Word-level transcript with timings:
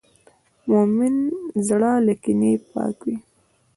د 0.65 0.67
مؤمن 0.69 1.15
زړه 1.67 1.91
له 2.05 2.13
کینې 2.23 2.53
پاک 2.71 2.95
وي. 3.05 3.17